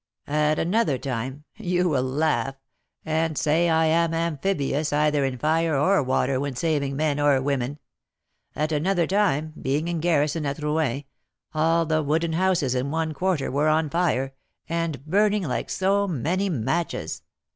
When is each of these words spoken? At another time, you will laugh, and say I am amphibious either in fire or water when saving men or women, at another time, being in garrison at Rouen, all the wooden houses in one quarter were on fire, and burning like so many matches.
At 0.25 0.57
another 0.57 0.97
time, 0.97 1.43
you 1.57 1.87
will 1.87 2.01
laugh, 2.01 2.55
and 3.05 3.37
say 3.37 3.69
I 3.69 3.85
am 3.85 4.15
amphibious 4.15 4.91
either 4.91 5.23
in 5.23 5.37
fire 5.37 5.77
or 5.77 6.01
water 6.01 6.39
when 6.39 6.55
saving 6.55 6.95
men 6.95 7.19
or 7.19 7.39
women, 7.39 7.77
at 8.55 8.71
another 8.71 9.05
time, 9.05 9.53
being 9.61 9.87
in 9.87 9.99
garrison 9.99 10.43
at 10.47 10.57
Rouen, 10.57 11.03
all 11.53 11.85
the 11.85 12.01
wooden 12.01 12.33
houses 12.33 12.73
in 12.73 12.89
one 12.89 13.13
quarter 13.13 13.51
were 13.51 13.67
on 13.69 13.91
fire, 13.91 14.33
and 14.67 15.05
burning 15.05 15.43
like 15.47 15.69
so 15.69 16.07
many 16.07 16.49
matches. 16.49 17.21